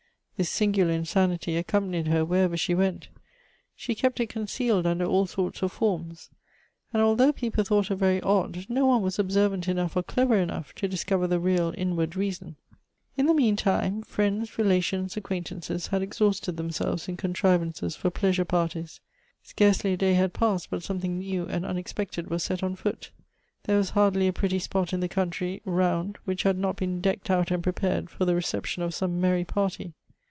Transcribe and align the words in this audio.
"This 0.37 0.49
singular 0.49 0.91
insanity 0.93 1.55
accompanied 1.55 2.07
her 2.07 2.25
wherever 2.25 2.57
she 2.57 2.73
went. 2.73 3.09
She 3.75 3.93
kept 3.93 4.19
it 4.19 4.25
concealed 4.29 4.87
under 4.87 5.05
all 5.05 5.27
sorts 5.27 5.61
of 5.61 5.71
forms; 5.71 6.31
and 6.91 6.99
although 7.03 7.31
people 7.31 7.63
thought 7.63 7.89
her 7.89 7.95
very 7.95 8.19
odd, 8.23 8.65
no 8.67 8.87
one 8.87 9.03
was 9.03 9.19
observant 9.19 9.67
enough 9.67 9.95
or 9.95 10.01
clever 10.01 10.35
enough 10.35 10.73
to 10.77 10.87
discover 10.87 11.27
the 11.27 11.39
real 11.39 11.75
inward 11.77 12.15
reason." 12.15 12.55
In 13.17 13.27
the 13.27 13.35
mean 13.35 13.55
time, 13.55 14.01
friends, 14.01 14.57
relations, 14.57 15.15
acquaintances 15.15 15.85
had 15.85 16.01
exhausted 16.01 16.57
themselves 16.57 17.07
in 17.07 17.17
contrivances 17.17 17.95
for 17.95 18.09
pleasure 18.09 18.43
parties. 18.43 18.99
Scarcely 19.43 19.93
a 19.93 19.97
day 19.97 20.15
had 20.15 20.33
passed, 20.33 20.71
but 20.71 20.81
something 20.81 21.19
new 21.19 21.45
and 21.45 21.65
unex 21.65 21.93
pected 21.93 22.29
was 22.31 22.41
set 22.41 22.63
on 22.63 22.75
foot. 22.75 23.11
There 23.65 23.77
was 23.77 23.91
hardly 23.91 24.27
a 24.27 24.33
pretty 24.33 24.57
spot 24.57 24.91
in 24.91 25.01
the 25.01 25.07
country 25.07 25.61
round 25.65 26.17
which 26.25 26.41
had 26.41 26.57
not 26.57 26.77
been 26.77 26.99
decked 26.99 27.29
out 27.29 27.51
and 27.51 27.61
prepared 27.61 28.09
for 28.09 28.25
the 28.25 28.33
reception 28.33 28.81
of 28.81 28.95
some 28.95 29.21
merry 29.21 29.45
party. 29.45 29.93